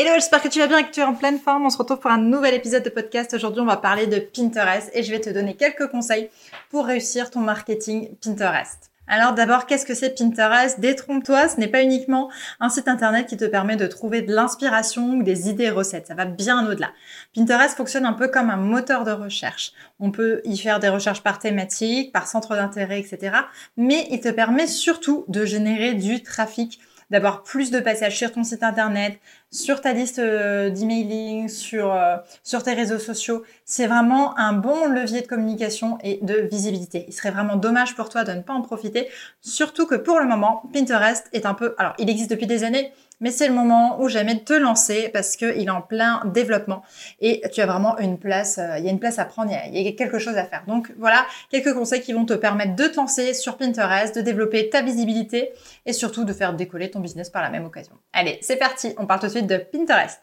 [0.00, 1.66] Hello, j'espère que tu vas bien et que tu es en pleine forme.
[1.66, 3.34] On se retrouve pour un nouvel épisode de podcast.
[3.34, 6.30] Aujourd'hui, on va parler de Pinterest et je vais te donner quelques conseils
[6.70, 8.92] pour réussir ton marketing Pinterest.
[9.08, 10.78] Alors d'abord, qu'est-ce que c'est Pinterest?
[10.78, 12.30] Détrompe-toi, ce n'est pas uniquement
[12.60, 16.14] un site internet qui te permet de trouver de l'inspiration ou des idées recettes, ça
[16.14, 16.92] va bien au-delà.
[17.34, 19.72] Pinterest fonctionne un peu comme un moteur de recherche.
[19.98, 23.36] On peut y faire des recherches par thématique, par centre d'intérêt, etc.
[23.76, 26.78] Mais il te permet surtout de générer du trafic
[27.10, 29.18] d'avoir plus de passages sur ton site internet,
[29.50, 33.42] sur ta liste euh, d'emailing, sur, euh, sur tes réseaux sociaux.
[33.64, 37.04] C'est vraiment un bon levier de communication et de visibilité.
[37.08, 39.08] Il serait vraiment dommage pour toi de ne pas en profiter,
[39.40, 41.74] surtout que pour le moment, Pinterest est un peu...
[41.78, 45.10] Alors, il existe depuis des années, mais c'est le moment où jamais de te lancer
[45.12, 46.82] parce qu'il est en plein développement
[47.20, 49.82] et tu as vraiment une place, euh, il y a une place à prendre, il
[49.82, 50.64] y, a, quelque chose à faire.
[50.66, 54.68] Donc voilà, quelques conseils qui vont te permettre de te lancer sur Pinterest, de développer
[54.70, 55.50] ta visibilité
[55.86, 57.94] et surtout de faire décoller ton business par la même occasion.
[58.12, 60.20] Allez, c'est parti, on parle tout de suite de Pinterest.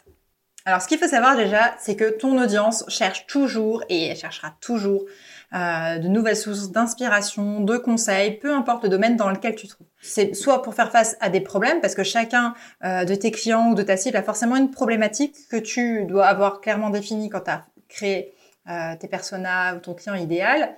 [0.68, 5.06] Alors ce qu'il faut savoir déjà, c'est que ton audience cherche toujours et cherchera toujours
[5.54, 9.86] euh, de nouvelles sources d'inspiration, de conseils, peu importe le domaine dans lequel tu trouves.
[10.02, 13.70] C'est soit pour faire face à des problèmes, parce que chacun euh, de tes clients
[13.70, 17.42] ou de ta cible a forcément une problématique que tu dois avoir clairement définie quand
[17.42, 18.34] tu as créé
[18.68, 20.76] euh, tes personas ou ton client idéal.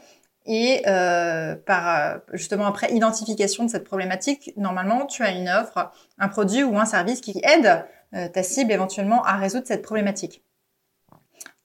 [0.50, 6.64] Et par justement après identification de cette problématique, normalement tu as une offre, un produit
[6.64, 10.44] ou un service qui aide ta cible éventuellement à résoudre cette problématique.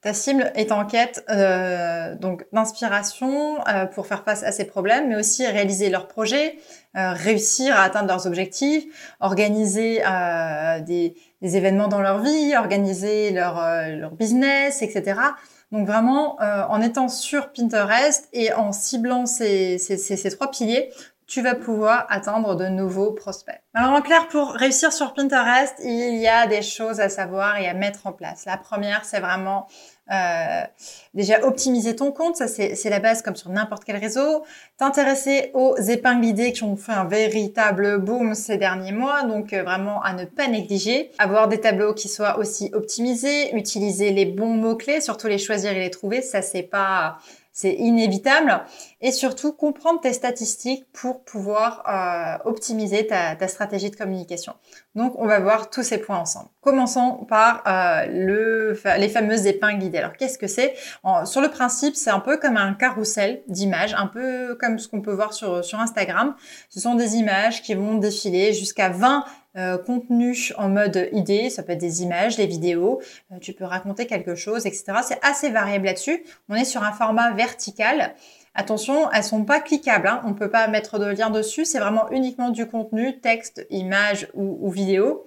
[0.02, 5.08] Ta cible est en quête euh, donc d'inspiration euh, pour faire face à ces problèmes,
[5.08, 6.58] mais aussi réaliser leurs projets,
[6.96, 10.02] euh, réussir à atteindre leurs objectifs, organiser
[10.84, 15.20] des, événements dans leur vie, organiser leur, business, etc.
[15.70, 19.78] Donc vraiment, en étant sur Pinterest et en ciblant ces
[20.36, 20.90] trois piliers,
[21.32, 23.58] tu vas pouvoir atteindre de nouveaux prospects.
[23.72, 27.66] Alors en clair, pour réussir sur Pinterest, il y a des choses à savoir et
[27.66, 28.44] à mettre en place.
[28.44, 29.66] La première, c'est vraiment
[30.12, 30.62] euh,
[31.14, 34.44] déjà optimiser ton compte, ça c'est la base comme sur n'importe quel réseau.
[34.76, 39.62] T'intéresser aux épingles idées qui ont fait un véritable boom ces derniers mois, donc euh,
[39.62, 41.12] vraiment à ne pas négliger.
[41.18, 45.80] Avoir des tableaux qui soient aussi optimisés, utiliser les bons mots-clés, surtout les choisir et
[45.80, 47.16] les trouver, ça c'est pas
[47.52, 48.64] c'est inévitable.
[49.00, 54.54] Et surtout, comprendre tes statistiques pour pouvoir euh, optimiser ta, stratégie de communication.
[54.94, 56.48] Donc, on va voir tous ces points ensemble.
[56.60, 59.98] Commençons par euh, le, les fameuses épingles guidées.
[59.98, 60.74] Alors, qu'est-ce que c'est?
[61.24, 65.00] Sur le principe, c'est un peu comme un carrousel d'images, un peu comme ce qu'on
[65.00, 66.34] peut voir sur, sur Instagram.
[66.70, 69.24] Ce sont des images qui vont défiler jusqu'à 20
[69.56, 73.64] euh, contenu en mode idée, ça peut être des images, des vidéos, euh, tu peux
[73.64, 74.94] raconter quelque chose, etc.
[75.02, 76.24] C'est assez variable là-dessus.
[76.48, 78.14] On est sur un format vertical.
[78.54, 80.22] Attention, elles sont pas cliquables, hein.
[80.24, 84.28] on ne peut pas mettre de lien dessus, c'est vraiment uniquement du contenu, texte, image
[84.34, 85.24] ou, vidéo.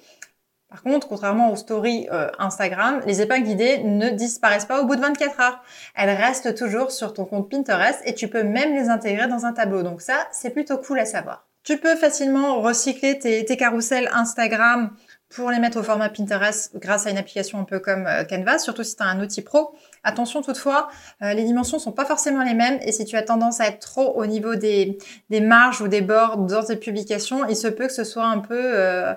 [0.69, 4.95] Par contre, contrairement aux stories euh, Instagram, les épingles guidées ne disparaissent pas au bout
[4.95, 5.63] de 24 heures.
[5.95, 9.53] Elles restent toujours sur ton compte Pinterest et tu peux même les intégrer dans un
[9.53, 9.83] tableau.
[9.83, 11.44] Donc ça, c'est plutôt cool à savoir.
[11.65, 14.91] Tu peux facilement recycler tes, carousels Instagram
[15.29, 18.59] pour les mettre au format Pinterest grâce à une application un peu comme euh, Canva,
[18.59, 19.73] surtout si tu as un outil pro.
[20.03, 20.89] Attention toutefois,
[21.23, 23.79] euh, les dimensions sont pas forcément les mêmes et si tu as tendance à être
[23.79, 24.99] trop au niveau des,
[25.31, 28.39] des marges ou des bords dans tes publications, il se peut que ce soit un
[28.39, 29.15] peu euh,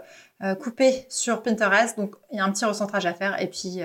[0.59, 1.99] coupé sur Pinterest.
[1.99, 3.81] Donc il y a un petit recentrage à faire et puis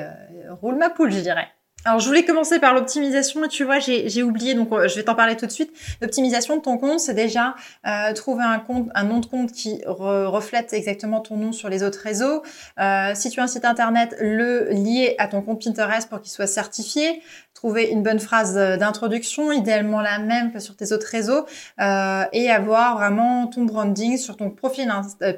[0.61, 1.49] roule ma poule, je dirais.
[1.85, 5.15] Alors, je voulais commencer par l'optimisation tu vois, j'ai oublié, donc euh, je vais t'en
[5.15, 5.71] parler tout de suite.
[6.01, 7.55] L'optimisation de ton compte, c'est déjà
[7.85, 11.83] euh, trouver un compte, un nom de compte qui reflète exactement ton nom sur les
[11.83, 12.41] autres réseaux.
[12.79, 16.31] Euh, si tu as un site internet, le lier à ton compte Pinterest pour qu'il
[16.31, 17.21] soit certifié.
[17.53, 21.45] Trouver une bonne phrase d'introduction, idéalement la même que sur tes autres réseaux,
[21.79, 24.91] et avoir vraiment ton branding sur ton profil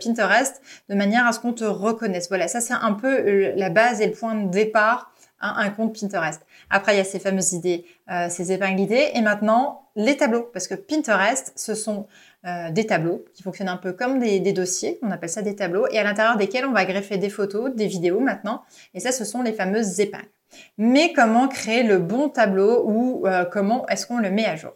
[0.03, 0.59] Pinterest
[0.89, 2.27] de manière à ce qu'on te reconnaisse.
[2.29, 6.41] Voilà, ça c'est un peu la base et le point de départ un compte Pinterest.
[6.69, 9.11] Après, il y a ces fameuses idées, euh, ces épingles idées.
[9.13, 10.49] Et maintenant, les tableaux.
[10.53, 12.07] Parce que Pinterest, ce sont
[12.45, 14.99] euh, des tableaux qui fonctionnent un peu comme des, dossiers.
[15.01, 15.87] On appelle ça des tableaux.
[15.91, 18.63] Et à l'intérieur desquels on va greffer des photos, des vidéos maintenant.
[18.93, 20.29] Et ça, ce sont les fameuses épingles.
[20.77, 24.71] Mais comment créer le bon tableau ou euh, comment est-ce qu'on le met à jour?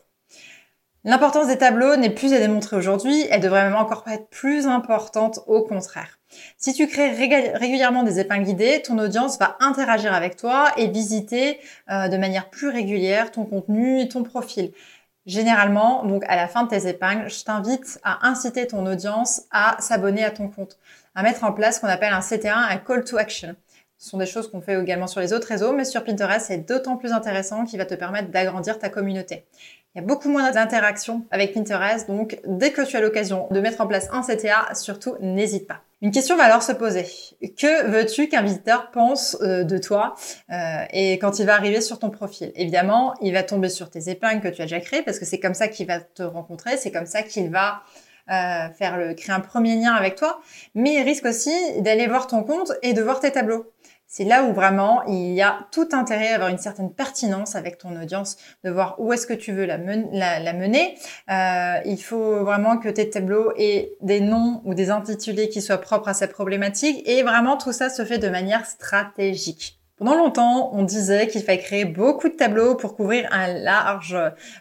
[1.06, 5.40] L'importance des tableaux n'est plus à démontrer aujourd'hui, elle devrait même encore être plus importante,
[5.48, 6.20] au contraire.
[6.58, 11.60] Si tu crées régulièrement des épingles guidées, ton audience va interagir avec toi et visiter
[11.90, 14.74] euh, de manière plus régulière ton contenu et ton profil.
[15.26, 19.78] Généralement, donc à la fin de tes épingles, je t'invite à inciter ton audience à
[19.80, 20.78] s'abonner à ton compte,
[21.16, 23.56] à mettre en place ce qu'on appelle un CTA, un call to action.
[24.00, 26.66] Ce sont des choses qu'on fait également sur les autres réseaux, mais sur Pinterest, c'est
[26.66, 29.46] d'autant plus intéressant qu'il va te permettre d'agrandir ta communauté.
[29.94, 33.60] Il y a beaucoup moins d'interactions avec Pinterest, donc dès que tu as l'occasion de
[33.60, 35.82] mettre en place un CTA, surtout n'hésite pas.
[36.02, 37.08] Une question va alors se poser.
[37.42, 40.16] Que veux-tu qu'un visiteur pense euh, de toi
[40.50, 42.54] euh, et quand il va arriver sur ton profil?
[42.56, 45.42] Évidemment, il va tomber sur tes épingles que tu as déjà créées parce que c'est
[45.42, 47.84] comme ça qu'il va te rencontrer, c'est comme ça qu'il va
[48.30, 50.40] euh, faire le, créer un premier lien avec toi,
[50.76, 53.74] mais il risque aussi d'aller voir ton compte et de voir tes tableaux.
[54.12, 57.78] C'est là où vraiment il y a tout intérêt à avoir une certaine pertinence avec
[57.78, 60.98] ton audience, de voir où est-ce que tu veux la, mener.
[61.30, 65.78] Euh, il faut vraiment que tes tableaux aient des noms ou des intitulés qui soient
[65.78, 69.80] propres à cette problématique et vraiment tout ça se fait de manière stratégique.
[69.98, 74.18] Pendant longtemps, on disait qu'il fallait créer beaucoup de tableaux pour couvrir un large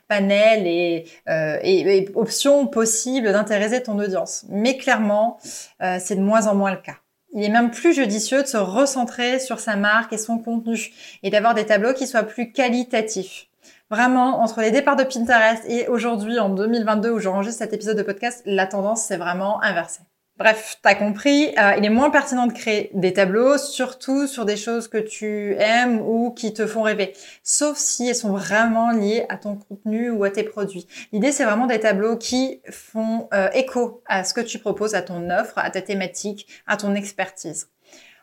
[0.08, 4.44] panel et, euh, options possibles d'intéresser ton audience.
[4.50, 5.38] Mais clairement,
[5.82, 6.96] euh, c'est de moins en moins le cas.
[7.38, 10.90] Il est même plus judicieux de se recentrer sur sa marque et son contenu
[11.22, 13.46] et d'avoir des tableaux qui soient plus qualitatifs.
[13.90, 18.02] Vraiment, entre les départs de Pinterest et aujourd'hui, en 2022, où j'enregistre cet épisode de
[18.02, 20.07] podcast, la tendance s'est vraiment inversée.
[20.38, 24.56] Bref, t'as compris, euh, il est moins pertinent de créer des tableaux, surtout sur des
[24.56, 27.12] choses que tu aimes ou qui te font rêver,
[27.42, 30.86] sauf si elles sont vraiment liées à ton contenu ou à tes produits.
[31.12, 35.02] L'idée, c'est vraiment des tableaux qui font euh, écho à ce que tu proposes, à
[35.02, 37.68] ton offre, à ta thématique, à ton expertise.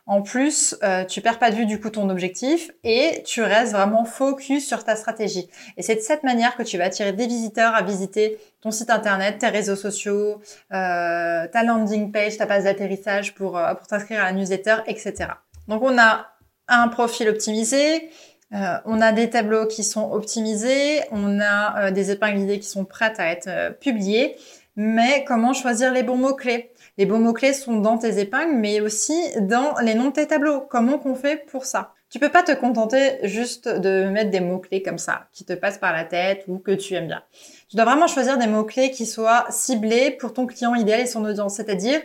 [0.08, 3.72] En plus, euh, tu perds pas de vue du coup ton objectif et tu restes
[3.72, 5.50] vraiment focus sur ta stratégie.
[5.76, 8.90] Et c'est de cette manière que tu vas attirer des visiteurs à visiter ton site
[8.90, 10.40] internet, tes réseaux sociaux,
[10.72, 15.14] euh, ta landing page, ta page d'atterrissage pour, euh, pour t'inscrire à la newsletter, etc.
[15.66, 16.28] Donc on a
[16.68, 18.08] un profil optimisé,
[18.54, 22.84] euh, on a des tableaux qui sont optimisés, on a des épingles idées qui sont
[22.84, 24.36] prêtes à être publiées,
[24.76, 26.70] mais comment choisir les bons mots-clés?
[26.98, 30.60] Les bons mots-clés sont dans tes épingles, mais aussi dans les noms de tes tableaux.
[30.60, 31.94] Comment qu'on fait pour ça?
[32.08, 35.78] Tu peux pas te contenter juste de mettre des mots-clés comme ça, qui te passent
[35.78, 37.22] par la tête ou que tu aimes bien.
[37.68, 41.24] Tu dois vraiment choisir des mots-clés qui soient ciblés pour ton client idéal et son
[41.24, 42.00] audience, c'est-à-dire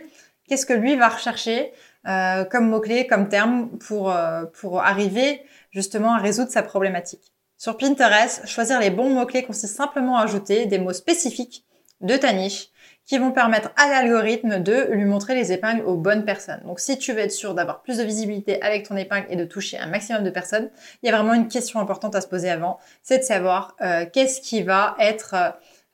[0.48, 1.72] qu'est-ce que lui va rechercher
[2.08, 7.32] euh, comme mots-clés, comme termes pour, euh, pour arriver justement à résoudre sa problématique?
[7.56, 11.64] Sur Pinterest, choisir les bons mots-clés consiste simplement à ajouter des mots spécifiques
[12.02, 12.68] de ta niche
[13.06, 16.62] qui vont permettre à l'algorithme de lui montrer les épingles aux bonnes personnes.
[16.64, 19.44] Donc si tu veux être sûr d'avoir plus de visibilité avec ton épingle et de
[19.44, 20.70] toucher un maximum de personnes,
[21.02, 24.06] il y a vraiment une question importante à se poser avant, c'est de savoir euh,
[24.10, 25.34] qu'est-ce qui va être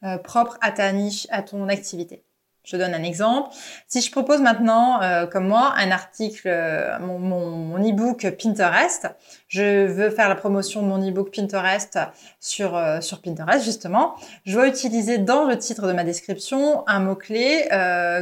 [0.05, 2.25] euh, propre à ta niche, à ton activité.
[2.70, 3.48] Je donne un exemple.
[3.86, 9.08] Si je propose maintenant, euh, comme moi, un article, euh, mon, mon, e-book Pinterest,
[9.48, 11.98] je veux faire la promotion de mon e-book Pinterest
[12.40, 17.00] sur, euh, sur Pinterest, justement, je dois utiliser dans le titre de ma description un
[17.00, 17.68] mot-clé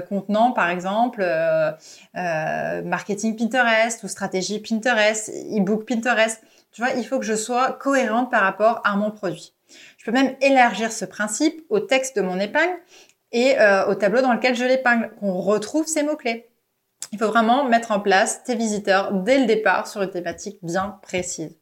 [0.09, 1.27] contenant, par exemple,
[2.15, 6.41] marketing Pinterest ou stratégie Pinterest, e-book Pinterest.
[6.71, 9.55] Tu vois, il faut que je sois cohérente par rapport à mon produit.
[9.99, 12.77] Je peux même élargir ce principe au texte de mon épingle
[13.33, 16.49] et euh, au tableau dans lequel je l'épingle, qu'on retrouve ces mots-clés.
[17.13, 20.99] Il faut vraiment mettre en place tes visiteurs dès le départ sur une thématique bien
[21.03, 21.57] précise.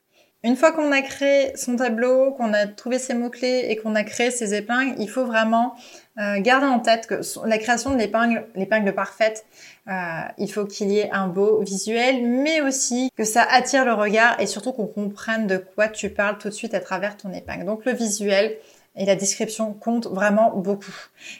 [0.45, 4.05] Une fois qu'on a créé son tableau, qu'on a trouvé ses mots-clés et qu'on a
[4.05, 5.75] créé ses épingles, il faut vraiment
[6.19, 9.47] euh, garder en tête que la création de l'épingle, l'épingle parfaite,
[9.89, 13.95] euh, il faut qu'il y ait un beau visuel, mais aussi que ça attire le
[13.95, 17.33] regard et surtout qu'on comprenne de quoi tu parles tout de suite à travers ton
[17.33, 17.65] épingle.
[17.65, 18.59] Donc le visuel,
[18.97, 20.95] et la description compte vraiment beaucoup.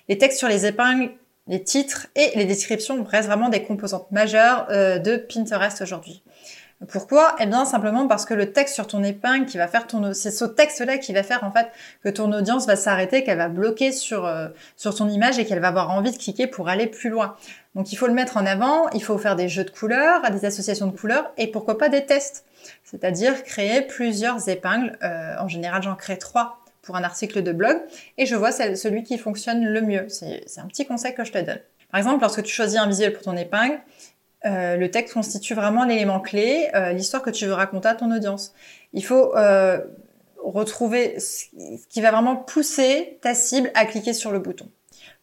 [0.09, 1.13] Les textes sur les épingles,
[1.47, 6.23] les titres et les descriptions restent vraiment des composantes majeures euh, de Pinterest aujourd'hui.
[6.89, 7.37] Pourquoi?
[7.39, 10.31] Eh bien simplement parce que le texte sur ton épingle qui va faire ton c'est
[10.31, 11.69] ce texte-là qui va faire en fait
[12.03, 15.61] que ton audience va s'arrêter, qu'elle va bloquer sur euh, sur ton image et qu'elle
[15.61, 17.37] va avoir envie de cliquer pour aller plus loin.
[17.75, 20.45] Donc il faut le mettre en avant, il faut faire des jeux de couleurs, des
[20.45, 22.45] associations de couleurs et pourquoi pas des tests.
[22.83, 24.99] C'est-à-dire créer plusieurs épingles.
[25.03, 27.79] Euh, en général, j'en crée trois pour un article de blog
[28.19, 30.07] et je vois celui qui fonctionne le mieux.
[30.09, 31.61] C'est un petit conseil que je te donne.
[31.91, 33.81] Par exemple, lorsque tu choisis un visuel pour ton épingle,
[34.47, 38.15] euh, le texte constitue vraiment l'élément clé, euh, l'histoire que tu veux raconter à ton
[38.15, 38.53] audience.
[38.93, 39.79] Il faut euh,
[40.43, 41.47] retrouver ce
[41.89, 44.69] qui va vraiment pousser ta cible à cliquer sur le bouton.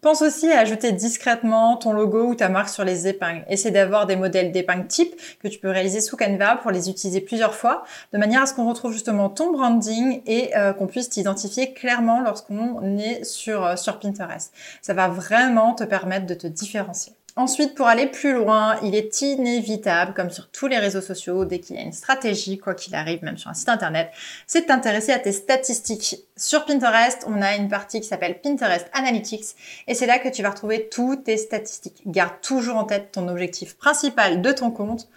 [0.01, 3.45] Pense aussi à ajouter discrètement ton logo ou ta marque sur les épingles.
[3.47, 7.21] Essaie d'avoir des modèles d'épingles type que tu peux réaliser sous Canva pour les utiliser
[7.21, 11.09] plusieurs fois, de manière à ce qu'on retrouve justement ton branding et euh, qu'on puisse
[11.09, 14.51] t'identifier clairement lorsqu'on est euh, sur Pinterest.
[14.81, 17.13] Ça va vraiment te permettre de te différencier.
[17.37, 21.59] Ensuite, pour aller plus loin, il est inévitable, comme sur tous les réseaux sociaux, dès
[21.59, 24.11] qu'il y a une stratégie, quoi qu'il arrive, même sur un site internet,
[24.47, 26.25] c'est de t'intéresser à tes statistiques.
[26.35, 29.55] Sur Pinterest, on a une partie qui s'appelle Pinterest Analytics,
[29.87, 32.01] et c'est là que tu vas retrouver toutes tes statistiques.
[32.05, 35.07] Garde toujours en tête ton objectif principal de ton compte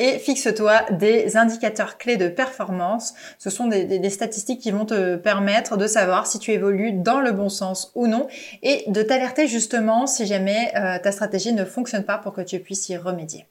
[0.00, 3.12] et fixe-toi des indicateurs clés de performance.
[3.38, 7.32] Ce sont des, statistiques qui vont te permettre de savoir si tu évolues dans le
[7.32, 8.26] bon sens ou non
[8.62, 12.58] et de t'alerter justement si jamais euh, ta stratégie ne fonctionne pas pour que tu
[12.60, 13.46] puisses y remédier.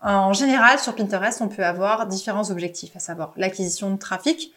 [0.00, 4.52] En général, sur Pinterest, on peut avoir différents objectifs, à savoir l'acquisition de trafic,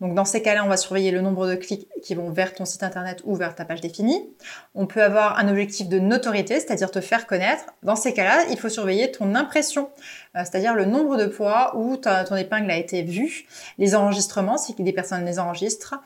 [0.00, 2.64] donc dans ces cas-là, on va surveiller le nombre de clics qui vont vers ton
[2.64, 4.30] site internet ou vers ta page définie.
[4.76, 7.64] On peut avoir un objectif de notoriété, c'est-à-dire te faire connaître.
[7.82, 9.90] Dans ces cas-là, il faut surveiller ton impression,
[10.36, 13.46] euh, c'est-à-dire le nombre de fois où ton épingle a été vue,
[13.78, 15.96] les enregistrements, si des personnes les enregistrent.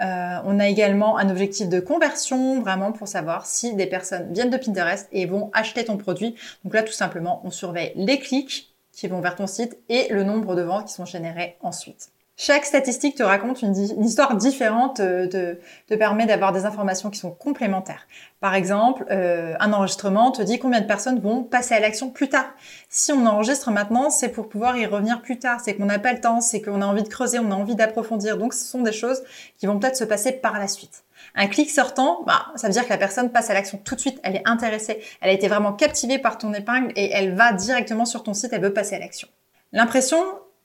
[0.00, 4.50] Euh, on a également un objectif de conversion, vraiment pour savoir si des personnes viennent
[4.50, 6.36] de Pinterest et vont acheter ton produit.
[6.64, 10.24] Donc là, tout simplement, on surveille les clics qui vont vers ton site et le
[10.24, 12.12] nombre de ventes qui sont générées ensuite.
[12.36, 17.30] Chaque statistique te raconte une, histoire différente, euh, te, permet d'avoir des informations qui sont
[17.30, 18.08] complémentaires.
[18.40, 22.30] Par exemple, euh, un enregistrement te dit combien de personnes vont passer à l'action plus
[22.30, 22.46] tard.
[22.88, 25.60] Si on enregistre maintenant, c'est pour pouvoir y revenir plus tard.
[25.62, 27.76] C'est qu'on n'a pas le temps, c'est qu'on a envie de creuser, on a envie
[27.76, 28.38] d'approfondir.
[28.38, 29.22] Donc, ce sont des choses
[29.58, 31.04] qui vont peut-être se passer par la suite.
[31.34, 34.00] Un clic sortant, bah, ça veut dire que la personne passe à l'action tout de
[34.00, 37.52] suite, elle est intéressée, elle a été vraiment captivée par ton épingle et elle va
[37.52, 39.28] directement sur ton site, elle veut passer à l'action.
[39.72, 40.18] L'impression,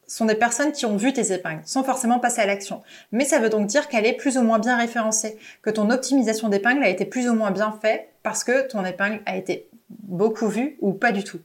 [0.07, 2.81] sont des personnes qui ont vu tes épingles, sans forcément passer à l'action.
[3.11, 6.49] Mais ça veut donc dire qu'elle est plus ou moins bien référencée, que ton optimisation
[6.49, 10.47] d'épingle a été plus ou moins bien faite parce que ton épingle a été beaucoup
[10.47, 11.39] vue ou pas du tout.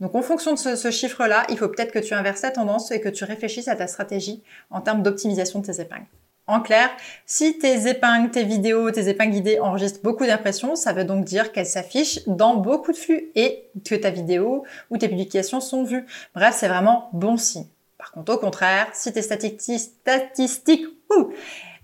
[0.00, 3.00] Donc en fonction de ce, chiffre-là, il faut peut-être que tu inverses la tendance et
[3.00, 6.06] que tu réfléchisses à ta stratégie en termes d'optimisation de tes épingles.
[6.46, 6.90] En clair,
[7.24, 11.52] si tes épingles, tes vidéos, tes épingles guidées enregistrent beaucoup d'impressions, ça veut donc dire
[11.52, 16.04] qu'elles s'affichent dans beaucoup de flux et que ta vidéo ou tes publications sont vues.
[16.34, 17.64] Bref, c'est vraiment bon signe.
[18.04, 21.24] Par contre, au contraire, si tes statistiques euh,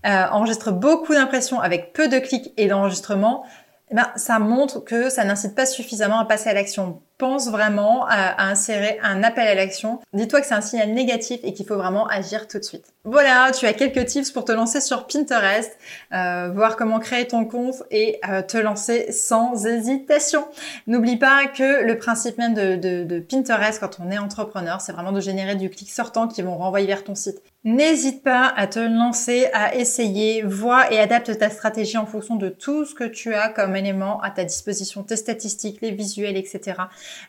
[0.03, 3.43] enregistrent beaucoup d'impressions avec peu de clics et d'enregistrements,
[3.89, 8.07] eh ben, ça montre que ça n'incite pas suffisamment à passer à l'action pense vraiment
[8.07, 9.99] à, insérer un appel à l'action.
[10.11, 12.85] Dis-toi que c'est un signal négatif et qu'il faut vraiment agir tout de suite.
[13.03, 15.71] Voilà, tu as quelques tips pour te lancer sur Pinterest,
[16.13, 20.45] euh, voir comment créer ton compte et euh, te lancer sans hésitation.
[20.87, 25.11] N'oublie pas que le principe même de, de Pinterest quand on est entrepreneur, c'est vraiment
[25.11, 27.43] de générer du clic sortant qui vont renvoyer vers ton site.
[27.63, 32.49] N'hésite pas à te lancer, à essayer, vois et adapte ta stratégie en fonction de
[32.49, 36.81] tout ce que tu as comme élément à ta disposition, tes statistiques, les visuels, etc.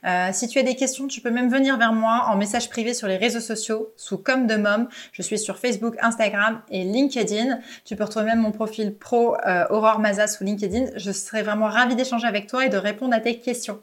[0.04, 2.94] Euh, si tu as des questions, tu peux même venir vers moi en message privé
[2.94, 4.88] sur les réseaux sociaux sous Comme de Mom.
[5.12, 7.58] Je suis sur Facebook, Instagram et LinkedIn.
[7.84, 10.86] Tu peux retrouver même mon profil pro euh, Aurore Maza sous LinkedIn.
[10.96, 13.80] Je serais vraiment ravie d'échanger avec toi et de répondre à tes questions.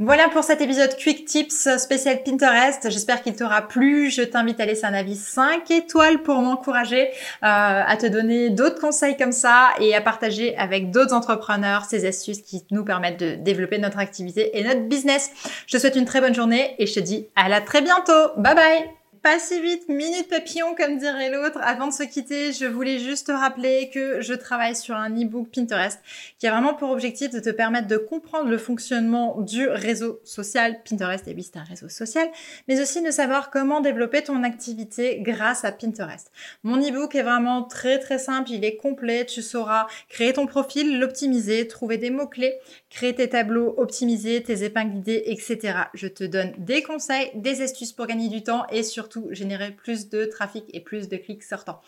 [0.00, 2.90] Voilà pour cet épisode Quick Tips spécial Pinterest.
[2.90, 4.10] J'espère qu'il t'aura plu.
[4.10, 8.80] Je t'invite à laisser un avis 5 étoiles pour m'encourager, euh, à te donner d'autres
[8.80, 13.36] conseils comme ça et à partager avec d'autres entrepreneurs ces astuces qui nous permettent de
[13.36, 15.30] développer notre activité et notre business.
[15.68, 18.32] Je te souhaite une très bonne journée et je te dis à la très bientôt.
[18.36, 21.58] Bye bye pas si vite, minute papillon comme dirait l'autre.
[21.62, 25.48] Avant de se quitter, je voulais juste te rappeler que je travaille sur un e-book
[25.48, 25.98] Pinterest
[26.38, 30.82] qui a vraiment pour objectif de te permettre de comprendre le fonctionnement du réseau social
[30.86, 31.26] Pinterest.
[31.26, 32.28] Et oui, c'est un réseau social,
[32.68, 36.30] mais aussi de savoir comment développer ton activité grâce à Pinterest.
[36.62, 39.24] Mon e-book est vraiment très très simple, il est complet.
[39.24, 42.58] Tu sauras créer ton profil, l'optimiser, trouver des mots-clés,
[42.90, 45.78] créer tes tableaux, optimiser tes épingles d'idées, etc.
[45.94, 50.08] Je te donne des conseils, des astuces pour gagner du temps et surtout générer plus
[50.08, 51.80] de trafic et plus de clics sortants.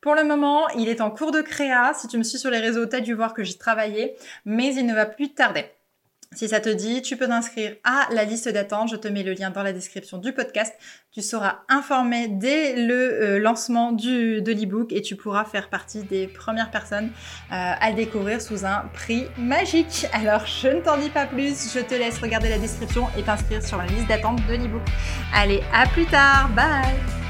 [0.00, 1.92] Pour le moment, il est en cours de créa.
[1.94, 4.74] Si tu me suis sur les réseaux, tu as dû voir que j'y travaillais, mais
[4.74, 5.64] il ne va plus tarder.
[6.36, 8.90] Si ça te dit, tu peux t'inscrire à la liste d'attente.
[8.90, 10.74] Je te mets le lien dans la description du podcast.
[11.10, 16.02] Tu seras informé dès le euh, lancement du, de l'ebook et tu pourras faire partie
[16.02, 20.06] des premières personnes euh, à le découvrir sous un prix magique.
[20.12, 21.72] Alors, je ne t'en dis pas plus.
[21.74, 24.82] Je te laisse regarder la description et t'inscrire sur la liste d'attente de l'ebook.
[25.34, 26.50] Allez, à plus tard.
[26.50, 27.27] Bye